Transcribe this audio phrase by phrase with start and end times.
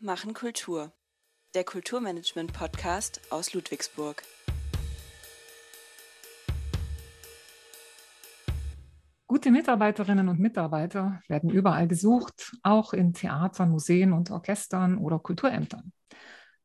[0.00, 0.92] Machen Kultur.
[1.54, 4.22] Der Kulturmanagement-Podcast aus Ludwigsburg.
[9.26, 15.92] Gute Mitarbeiterinnen und Mitarbeiter werden überall gesucht, auch in Theatern, Museen und Orchestern oder Kulturämtern.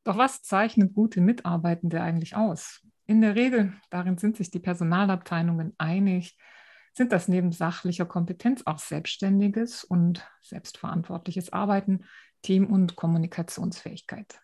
[0.03, 2.81] Doch was zeichnet gute Mitarbeitende eigentlich aus?
[3.05, 6.37] In der Regel, darin sind sich die Personalabteilungen einig,
[6.93, 12.05] sind das neben sachlicher Kompetenz auch selbstständiges und selbstverantwortliches Arbeiten,
[12.41, 14.39] Team- und Kommunikationsfähigkeit.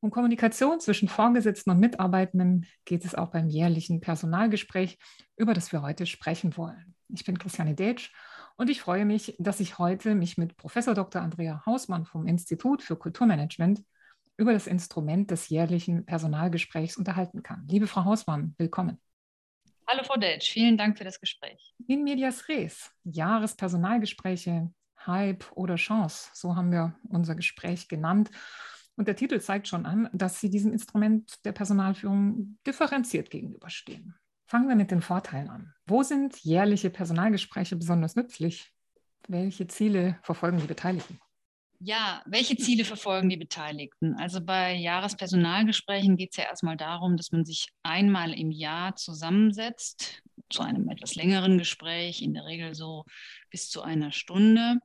[0.00, 4.98] Um Kommunikation zwischen Vorgesetzten und Mitarbeitenden geht es auch beim jährlichen Personalgespräch,
[5.36, 6.96] über das wir heute sprechen wollen.
[7.08, 8.10] Ich bin Christiane Detsch
[8.56, 11.22] und ich freue mich, dass ich heute mich mit Professor Dr.
[11.22, 13.84] Andrea Hausmann vom Institut für Kulturmanagement
[14.36, 17.66] über das Instrument des jährlichen Personalgesprächs unterhalten kann.
[17.68, 19.00] Liebe Frau Hausmann, willkommen.
[19.86, 21.74] Hallo Frau Detsch, vielen Dank für das Gespräch.
[21.86, 24.72] In medias res, Jahrespersonalgespräche,
[25.06, 28.30] Hype oder Chance, so haben wir unser Gespräch genannt.
[28.96, 34.14] Und der Titel zeigt schon an, dass Sie diesem Instrument der Personalführung differenziert gegenüberstehen.
[34.46, 35.74] Fangen wir mit den Vorteilen an.
[35.86, 38.70] Wo sind jährliche Personalgespräche besonders nützlich?
[39.28, 41.18] Welche Ziele verfolgen die Beteiligten?
[41.84, 44.14] Ja, welche Ziele verfolgen die Beteiligten?
[44.14, 50.21] Also bei Jahrespersonalgesprächen geht es ja erstmal darum, dass man sich einmal im Jahr zusammensetzt
[50.52, 53.04] zu einem etwas längeren Gespräch, in der Regel so
[53.50, 54.78] bis zu einer Stunde.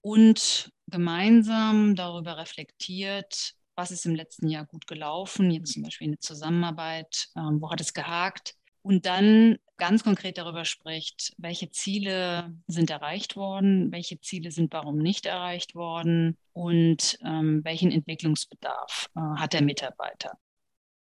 [0.00, 6.18] Und gemeinsam darüber reflektiert, was ist im letzten Jahr gut gelaufen, jetzt zum Beispiel eine
[6.18, 12.90] Zusammenarbeit, ähm, wo hat es gehakt, und dann ganz konkret darüber spricht, welche Ziele sind
[12.90, 19.52] erreicht worden, welche Ziele sind warum nicht erreicht worden und ähm, welchen Entwicklungsbedarf äh, hat
[19.52, 20.36] der Mitarbeiter.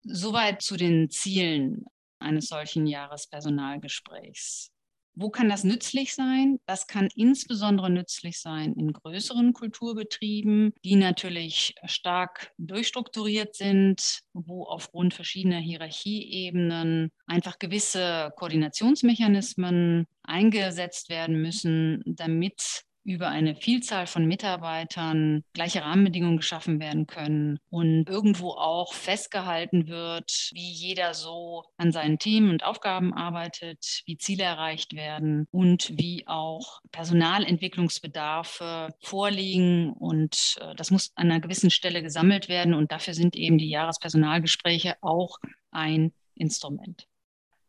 [0.03, 1.85] Soweit zu den Zielen
[2.25, 4.71] eines solchen Jahrespersonalgesprächs.
[5.17, 6.59] Wo kann das nützlich sein?
[6.65, 15.13] Das kann insbesondere nützlich sein in größeren Kulturbetrieben, die natürlich stark durchstrukturiert sind, wo aufgrund
[15.13, 25.83] verschiedener Hierarchieebenen einfach gewisse Koordinationsmechanismen eingesetzt werden müssen, damit über eine Vielzahl von Mitarbeitern gleiche
[25.83, 32.49] Rahmenbedingungen geschaffen werden können und irgendwo auch festgehalten wird, wie jeder so an seinen Themen
[32.49, 39.93] und Aufgaben arbeitet, wie Ziele erreicht werden und wie auch Personalentwicklungsbedarfe vorliegen.
[39.93, 42.73] Und äh, das muss an einer gewissen Stelle gesammelt werden.
[42.73, 45.37] Und dafür sind eben die Jahrespersonalgespräche auch
[45.71, 47.07] ein Instrument.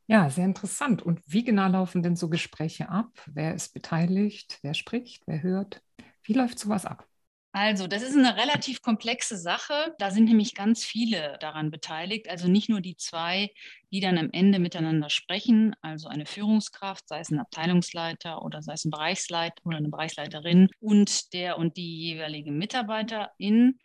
[0.08, 1.02] Ja, sehr interessant.
[1.02, 3.10] Und wie genau laufen denn so Gespräche ab?
[3.26, 4.58] Wer ist beteiligt?
[4.62, 5.22] Wer spricht?
[5.26, 5.82] Wer hört?
[6.22, 7.08] Wie läuft sowas ab?
[7.52, 9.94] Also, das ist eine relativ komplexe Sache.
[9.98, 12.28] Da sind nämlich ganz viele daran beteiligt.
[12.28, 13.50] Also nicht nur die zwei,
[13.90, 18.74] die dann am Ende miteinander sprechen, also eine Führungskraft, sei es ein Abteilungsleiter oder sei
[18.74, 23.78] es ein Bereichsleiter oder eine Bereichsleiterin und der und die jeweilige Mitarbeiterin,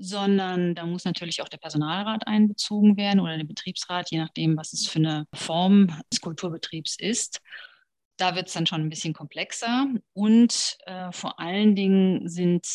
[0.00, 4.72] sondern da muss natürlich auch der Personalrat einbezogen werden oder der Betriebsrat, je nachdem, was
[4.72, 7.40] es für eine Form des Kulturbetriebs ist.
[8.16, 12.66] Da wird es dann schon ein bisschen komplexer und äh, vor allen Dingen sind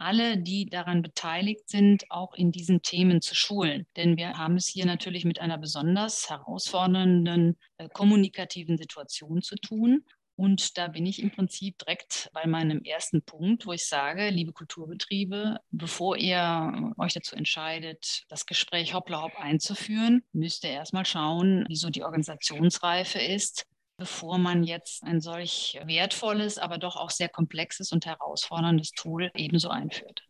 [0.00, 3.86] alle, die daran beteiligt sind, auch in diesen Themen zu schulen.
[3.96, 10.04] Denn wir haben es hier natürlich mit einer besonders herausfordernden äh, kommunikativen Situation zu tun.
[10.38, 14.52] Und da bin ich im Prinzip direkt bei meinem ersten Punkt, wo ich sage, liebe
[14.52, 21.64] Kulturbetriebe, bevor ihr euch dazu entscheidet, das Gespräch hoppla hopp einzuführen, müsst ihr erstmal schauen,
[21.66, 23.66] wieso die Organisationsreife ist,
[23.96, 29.70] bevor man jetzt ein solch wertvolles, aber doch auch sehr komplexes und herausforderndes Tool ebenso
[29.70, 30.22] einführt.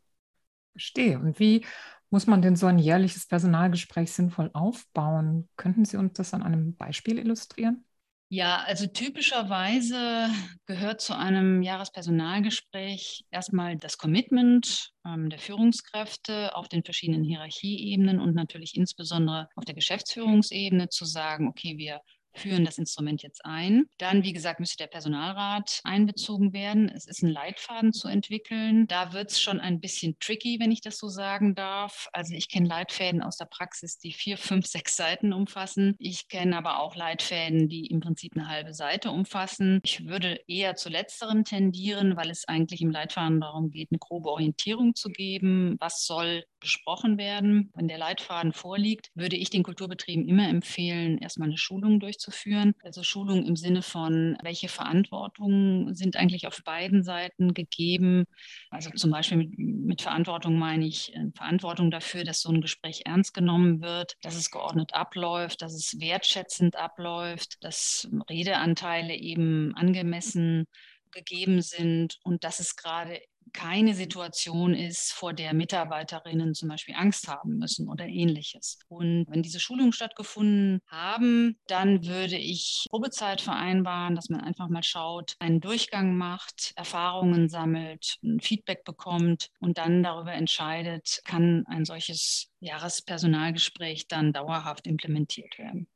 [0.73, 1.19] Verstehe.
[1.19, 1.67] Und wie
[2.09, 5.51] muss man denn so ein jährliches Personalgespräch sinnvoll aufbauen?
[5.57, 7.85] Könnten Sie uns das an einem Beispiel illustrieren?
[8.31, 10.29] Ja, also typischerweise
[10.67, 18.35] gehört zu einem Jahrespersonalgespräch erstmal das Commitment ähm, der Führungskräfte auf den verschiedenen Hierarchieebenen und
[18.35, 22.03] natürlich insbesondere auf der Geschäftsführungsebene zu sagen, okay, wir
[22.35, 23.87] führen das Instrument jetzt ein.
[23.99, 26.89] Dann, wie gesagt, müsste der Personalrat einbezogen werden.
[26.89, 28.87] Es ist ein Leitfaden zu entwickeln.
[28.87, 32.09] Da wird es schon ein bisschen tricky, wenn ich das so sagen darf.
[32.13, 35.97] Also ich kenne Leitfäden aus der Praxis, die vier, fünf, sechs Seiten umfassen.
[35.99, 39.81] Ich kenne aber auch Leitfäden, die im Prinzip eine halbe Seite umfassen.
[39.85, 44.31] Ich würde eher zu letzterem tendieren, weil es eigentlich im Leitfaden darum geht, eine grobe
[44.31, 45.77] Orientierung zu geben.
[45.81, 47.71] Was soll besprochen werden?
[47.75, 52.75] Wenn der Leitfaden vorliegt, würde ich den Kulturbetrieben immer empfehlen, erstmal eine Schulung durchzuführen.
[52.83, 58.25] Also Schulung im Sinne von, welche Verantwortungen sind eigentlich auf beiden Seiten gegeben.
[58.71, 63.03] Also zum Beispiel mit, mit Verantwortung meine ich äh, Verantwortung dafür, dass so ein Gespräch
[63.05, 70.67] ernst genommen wird, dass es geordnet abläuft, dass es wertschätzend abläuft, dass Redeanteile eben angemessen
[71.11, 73.21] gegeben sind und dass es gerade
[73.53, 78.79] keine Situation ist, vor der Mitarbeiterinnen zum Beispiel Angst haben müssen oder ähnliches.
[78.89, 84.83] Und wenn diese Schulungen stattgefunden haben, dann würde ich Probezeit vereinbaren, dass man einfach mal
[84.83, 92.49] schaut, einen Durchgang macht, Erfahrungen sammelt, Feedback bekommt und dann darüber entscheidet, kann ein solches
[92.61, 95.89] Jahrespersonalgespräch dann dauerhaft implementiert werden.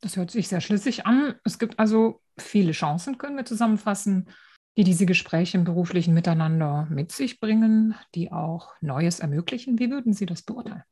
[0.00, 1.34] Das hört sich sehr schlüssig an.
[1.44, 4.28] Es gibt also viele Chancen, können wir zusammenfassen,
[4.76, 9.78] die diese Gespräche im beruflichen Miteinander mit sich bringen, die auch Neues ermöglichen.
[9.78, 10.82] Wie würden Sie das beurteilen?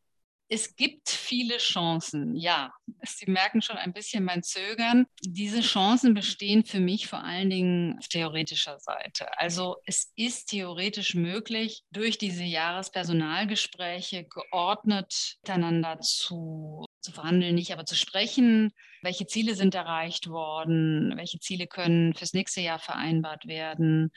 [0.48, 2.72] Es gibt viele Chancen, ja.
[3.02, 5.06] Sie merken schon ein bisschen mein Zögern.
[5.22, 9.26] Diese Chancen bestehen für mich vor allen Dingen auf theoretischer Seite.
[9.38, 17.85] Also es ist theoretisch möglich, durch diese Jahrespersonalgespräche geordnet miteinander zu zu verhandeln nicht, aber
[17.87, 18.73] zu sprechen.
[19.03, 21.12] Welche Ziele sind erreicht worden?
[21.17, 24.11] Welche Ziele können fürs nächste Jahr vereinbart werden?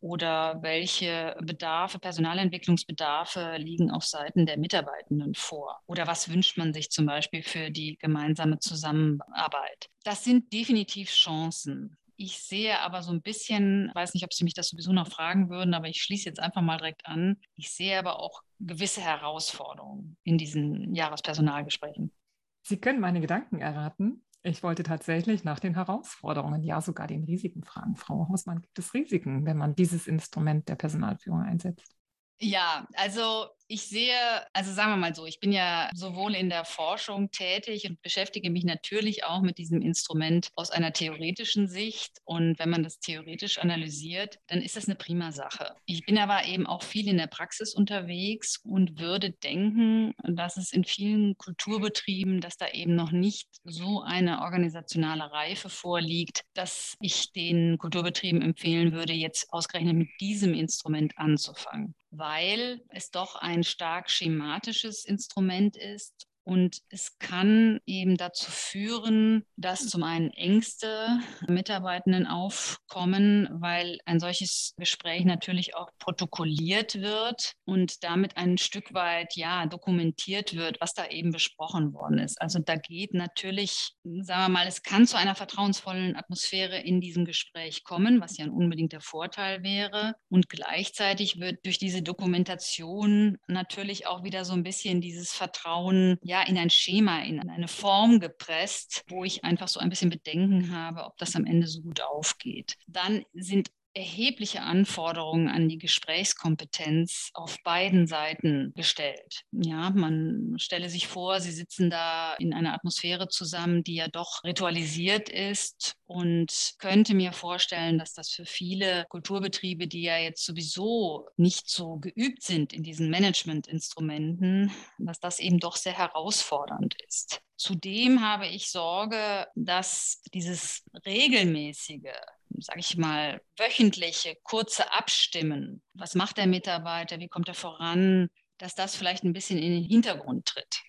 [0.00, 5.78] Oder welche Bedarfe, Personalentwicklungsbedarfe liegen auf Seiten der Mitarbeitenden vor?
[5.86, 9.90] Oder was wünscht man sich zum Beispiel für die gemeinsame Zusammenarbeit?
[10.02, 11.96] Das sind definitiv Chancen.
[12.22, 15.48] Ich sehe aber so ein bisschen, weiß nicht, ob Sie mich das sowieso noch fragen
[15.48, 17.40] würden, aber ich schließe jetzt einfach mal direkt an.
[17.56, 22.12] Ich sehe aber auch gewisse Herausforderungen in diesen Jahrespersonalgesprächen.
[22.62, 24.24] Sie können meine Gedanken erraten.
[24.42, 27.96] Ich wollte tatsächlich nach den Herausforderungen, ja sogar den Risiken fragen.
[27.96, 31.94] Frau Hausmann, gibt es Risiken, wenn man dieses Instrument der Personalführung einsetzt?
[32.38, 34.16] Ja, also ich sehe,
[34.52, 38.50] also sagen wir mal so, ich bin ja sowohl in der Forschung tätig und beschäftige
[38.50, 42.18] mich natürlich auch mit diesem Instrument aus einer theoretischen Sicht.
[42.24, 45.76] Und wenn man das theoretisch analysiert, dann ist das eine prima Sache.
[45.86, 50.72] Ich bin aber eben auch viel in der Praxis unterwegs und würde denken, dass es
[50.72, 57.30] in vielen Kulturbetrieben, dass da eben noch nicht so eine organisationale Reife vorliegt, dass ich
[57.30, 64.10] den Kulturbetrieben empfehlen würde, jetzt ausgerechnet mit diesem Instrument anzufangen weil es doch ein stark
[64.10, 73.48] schematisches Instrument ist und es kann eben dazu führen, dass zum einen Ängste Mitarbeitenden aufkommen,
[73.52, 80.56] weil ein solches Gespräch natürlich auch protokolliert wird und damit ein Stück weit ja dokumentiert
[80.56, 82.42] wird, was da eben besprochen worden ist.
[82.42, 87.26] Also da geht natürlich, sagen wir mal, es kann zu einer vertrauensvollen Atmosphäre in diesem
[87.26, 90.16] Gespräch kommen, was ja ein unbedingter Vorteil wäre.
[90.28, 96.39] Und gleichzeitig wird durch diese Dokumentation natürlich auch wieder so ein bisschen dieses Vertrauen ja
[96.42, 101.04] in ein Schema, in eine Form gepresst, wo ich einfach so ein bisschen Bedenken habe,
[101.04, 102.76] ob das am Ende so gut aufgeht.
[102.86, 109.42] Dann sind erhebliche Anforderungen an die Gesprächskompetenz auf beiden Seiten gestellt.
[109.52, 114.44] Ja, man stelle sich vor, Sie sitzen da in einer Atmosphäre zusammen, die ja doch
[114.44, 121.28] ritualisiert ist und könnte mir vorstellen, dass das für viele Kulturbetriebe, die ja jetzt sowieso
[121.36, 127.42] nicht so geübt sind in diesen Managementinstrumenten, dass das eben doch sehr herausfordernd ist.
[127.56, 132.14] Zudem habe ich Sorge, dass dieses regelmäßige
[132.58, 135.82] sage ich mal, wöchentliche, kurze Abstimmen.
[135.94, 137.18] Was macht der Mitarbeiter?
[137.18, 138.28] Wie kommt er voran?
[138.58, 140.82] Dass das vielleicht ein bisschen in den Hintergrund tritt.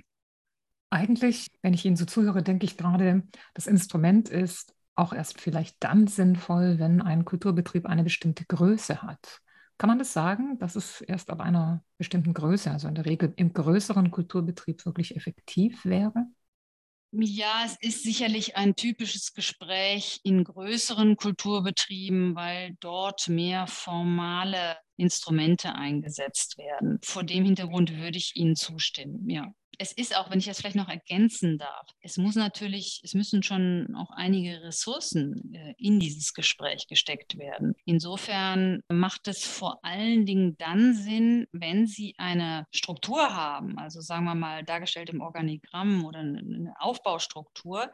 [0.90, 3.24] Eigentlich, wenn ich Ihnen so zuhöre, denke ich gerade,
[3.54, 9.42] das Instrument ist auch erst vielleicht dann sinnvoll, wenn ein Kulturbetrieb eine bestimmte Größe hat.
[9.78, 13.34] Kann man das sagen, dass es erst ab einer bestimmten Größe, also in der Regel
[13.38, 16.28] im größeren Kulturbetrieb, wirklich effektiv wäre?
[17.14, 25.76] Ja, es ist sicherlich ein typisches Gespräch in größeren Kulturbetrieben, weil dort mehr formale Instrumente
[25.76, 27.00] eingesetzt werden.
[27.04, 30.76] Vor dem Hintergrund würde ich Ihnen zustimmen, ja es ist auch, wenn ich das vielleicht
[30.76, 36.34] noch ergänzen darf, es muss natürlich, es müssen schon auch einige Ressourcen äh, in dieses
[36.34, 37.76] Gespräch gesteckt werden.
[37.86, 44.26] Insofern macht es vor allen Dingen dann Sinn, wenn Sie eine Struktur haben, also sagen
[44.26, 47.92] wir mal dargestellt im Organigramm oder eine Aufbaustruktur,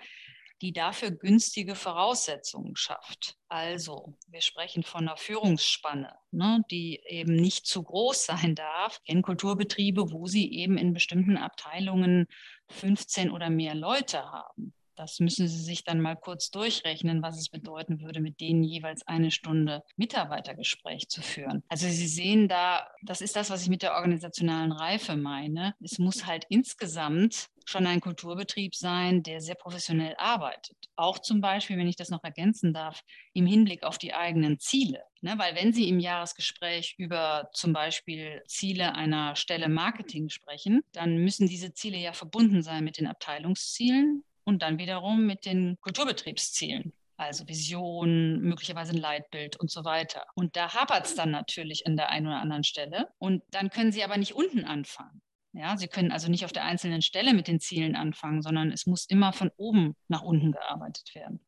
[0.62, 3.36] die dafür günstige Voraussetzungen schafft.
[3.48, 9.22] Also, wir sprechen von einer Führungsspanne, ne, die eben nicht zu groß sein darf in
[9.22, 12.28] Kulturbetriebe, wo sie eben in bestimmten Abteilungen
[12.70, 14.74] 15 oder mehr Leute haben.
[14.98, 19.06] Das müssen Sie sich dann mal kurz durchrechnen, was es bedeuten würde, mit denen jeweils
[19.06, 21.64] eine Stunde Mitarbeitergespräch zu führen.
[21.70, 25.76] Also Sie sehen da, das ist das, was ich mit der organisationalen Reife meine.
[25.80, 30.78] Es muss halt insgesamt schon ein Kulturbetrieb sein, der sehr professionell arbeitet.
[30.96, 33.02] Auch zum Beispiel, wenn ich das noch ergänzen darf,
[33.34, 35.04] im Hinblick auf die eigenen Ziele.
[35.22, 41.18] Ne, weil wenn Sie im Jahresgespräch über zum Beispiel Ziele einer Stelle Marketing sprechen, dann
[41.18, 46.94] müssen diese Ziele ja verbunden sein mit den Abteilungszielen und dann wiederum mit den Kulturbetriebszielen.
[47.18, 50.26] Also Vision, möglicherweise ein Leitbild und so weiter.
[50.36, 53.10] Und da hapert es dann natürlich an der einen oder anderen Stelle.
[53.18, 55.22] Und dann können Sie aber nicht unten anfangen.
[55.52, 58.86] Ja, Sie können also nicht auf der einzelnen Stelle mit den Zielen anfangen, sondern es
[58.86, 61.40] muss immer von oben nach unten gearbeitet werden.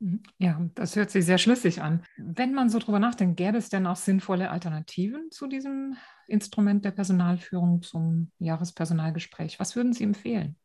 [0.00, 0.22] Mhm.
[0.38, 2.02] Ja, das hört sich sehr schlüssig an.
[2.16, 6.90] Wenn man so drüber nachdenkt, gäbe es denn auch sinnvolle Alternativen zu diesem Instrument der
[6.90, 9.60] Personalführung zum Jahrespersonalgespräch?
[9.60, 10.56] Was würden Sie empfehlen?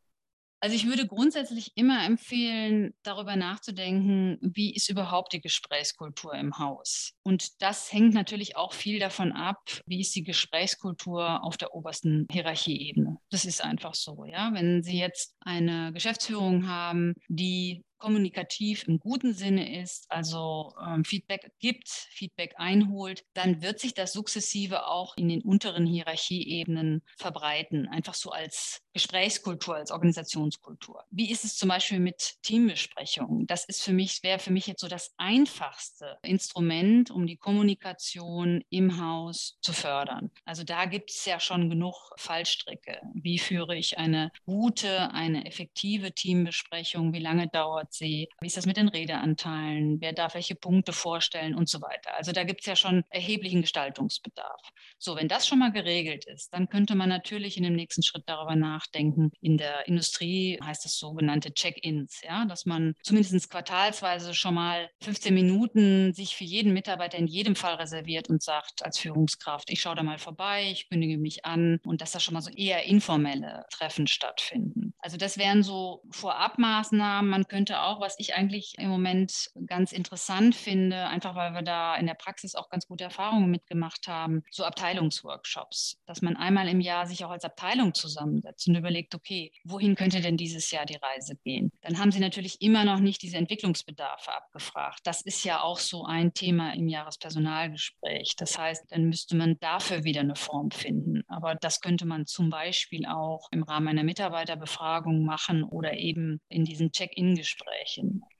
[0.65, 7.11] Also ich würde grundsätzlich immer empfehlen, darüber nachzudenken, wie ist überhaupt die Gesprächskultur im Haus.
[7.21, 12.25] Und das hängt natürlich auch viel davon ab, wie ist die Gesprächskultur auf der obersten
[12.31, 13.19] Hierarchieebene.
[13.29, 14.55] Das ist einfach so, ja.
[14.55, 21.51] Wenn Sie jetzt eine Geschäftsführung haben, die kommunikativ im guten Sinne ist, also ähm, Feedback
[21.57, 28.13] gibt, Feedback einholt, dann wird sich das sukzessive auch in den unteren Hierarchieebenen verbreiten, einfach
[28.13, 31.03] so als Gesprächskultur, als Organisationskultur.
[31.09, 33.47] Wie ist es zum Beispiel mit Teambesprechungen?
[33.47, 38.63] Das ist für mich, wäre für mich jetzt so das einfachste Instrument, um die Kommunikation
[38.69, 40.29] im Haus zu fördern.
[40.45, 43.01] Also da gibt es ja schon genug Fallstricke.
[43.15, 47.11] Wie führe ich eine gute, eine effektive Teambesprechung?
[47.11, 48.29] Wie lange dauert sie?
[48.41, 50.01] Wie ist das mit den Redeanteilen?
[50.01, 52.15] Wer darf welche Punkte vorstellen und so weiter?
[52.15, 54.61] Also da gibt es ja schon erheblichen Gestaltungsbedarf.
[54.97, 58.23] So, wenn das schon mal geregelt ist, dann könnte man natürlich in dem nächsten Schritt
[58.27, 59.31] darüber nachdenken.
[59.41, 65.33] In der Industrie heißt das sogenannte Check-ins, ja, dass man zumindest quartalsweise schon mal 15
[65.33, 69.95] Minuten sich für jeden Mitarbeiter in jedem Fall reserviert und sagt als Führungskraft, ich schaue
[69.95, 73.65] da mal vorbei, ich kündige mich an und dass da schon mal so eher informelle
[73.71, 74.93] Treffen stattfinden.
[74.99, 77.29] Also das wären so Vorabmaßnahmen.
[77.29, 81.95] Man könnte auch, was ich eigentlich im Moment ganz interessant finde, einfach weil wir da
[81.95, 86.81] in der Praxis auch ganz gute Erfahrungen mitgemacht haben, so Abteilungsworkshops, dass man einmal im
[86.81, 90.97] Jahr sich auch als Abteilung zusammensetzt und überlegt, okay, wohin könnte denn dieses Jahr die
[90.97, 91.71] Reise gehen?
[91.81, 95.01] Dann haben Sie natürlich immer noch nicht diese Entwicklungsbedarfe abgefragt.
[95.03, 98.35] Das ist ja auch so ein Thema im Jahrespersonalgespräch.
[98.37, 101.23] Das heißt, dann müsste man dafür wieder eine Form finden.
[101.27, 106.63] Aber das könnte man zum Beispiel auch im Rahmen einer Mitarbeiterbefragung machen oder eben in
[106.63, 107.64] diesen Check-in-Gesprächen.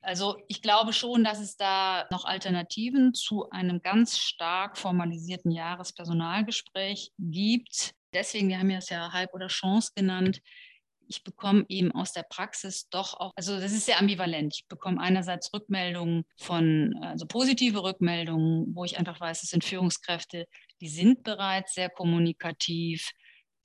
[0.02, 7.12] Also ich glaube schon, dass es da noch Alternativen zu einem ganz stark formalisierten Jahrespersonalgespräch
[7.18, 7.94] gibt.
[8.14, 10.42] Deswegen, wir haben ja es ja Hype oder Chance genannt,
[11.08, 14.56] ich bekomme eben aus der Praxis doch auch, also das ist sehr ambivalent.
[14.58, 20.46] Ich bekomme einerseits Rückmeldungen von, also positive Rückmeldungen, wo ich einfach weiß, es sind Führungskräfte,
[20.82, 23.12] die sind bereits sehr kommunikativ,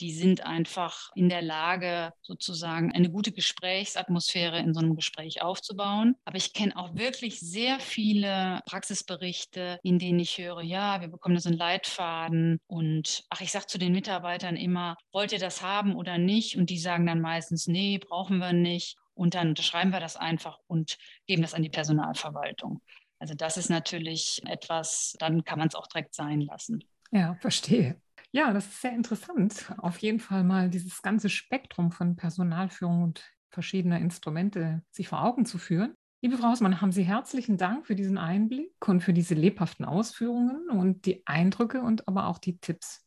[0.00, 6.16] die sind einfach in der Lage, sozusagen eine gute Gesprächsatmosphäre in so einem Gespräch aufzubauen.
[6.24, 11.34] Aber ich kenne auch wirklich sehr viele Praxisberichte, in denen ich höre, ja, wir bekommen
[11.34, 15.62] da so einen Leitfaden und ach, ich sage zu den Mitarbeitern immer, wollt ihr das
[15.62, 16.56] haben oder nicht?
[16.56, 18.96] Und die sagen dann meistens, nee, brauchen wir nicht.
[19.14, 22.80] Und dann schreiben wir das einfach und geben das an die Personalverwaltung.
[23.18, 26.82] Also das ist natürlich etwas, dann kann man es auch direkt sein lassen.
[27.10, 28.00] Ja, verstehe.
[28.32, 29.72] Ja, das ist sehr interessant.
[29.78, 35.44] Auf jeden Fall mal dieses ganze Spektrum von Personalführung und verschiedener Instrumente sich vor Augen
[35.44, 35.94] zu führen.
[36.22, 40.68] Liebe Frau Hausmann, haben Sie herzlichen Dank für diesen Einblick und für diese lebhaften Ausführungen
[40.68, 43.04] und die Eindrücke und aber auch die Tipps.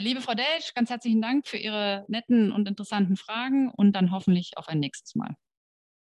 [0.00, 4.56] Liebe Frau Delsch, ganz herzlichen Dank für Ihre netten und interessanten Fragen und dann hoffentlich
[4.56, 5.36] auf ein nächstes Mal.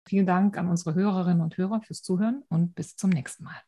[0.07, 3.61] Vielen Dank an unsere Hörerinnen und Hörer fürs Zuhören und bis zum nächsten Mal.